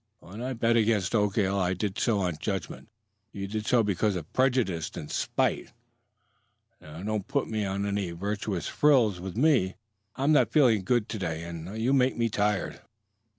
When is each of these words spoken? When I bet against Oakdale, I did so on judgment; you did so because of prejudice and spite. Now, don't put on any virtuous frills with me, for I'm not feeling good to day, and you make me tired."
When 0.19 0.41
I 0.41 0.53
bet 0.53 0.75
against 0.77 1.13
Oakdale, 1.13 1.59
I 1.59 1.75
did 1.75 1.99
so 1.99 2.21
on 2.21 2.39
judgment; 2.39 2.89
you 3.31 3.45
did 3.47 3.67
so 3.67 3.83
because 3.83 4.15
of 4.15 4.33
prejudice 4.33 4.89
and 4.95 5.11
spite. 5.11 5.73
Now, 6.79 7.03
don't 7.03 7.27
put 7.27 7.45
on 7.53 7.85
any 7.85 8.09
virtuous 8.09 8.67
frills 8.67 9.19
with 9.19 9.37
me, 9.37 9.75
for 10.15 10.21
I'm 10.23 10.31
not 10.31 10.51
feeling 10.51 10.83
good 10.83 11.07
to 11.09 11.19
day, 11.19 11.43
and 11.43 11.77
you 11.77 11.93
make 11.93 12.17
me 12.17 12.29
tired." 12.29 12.81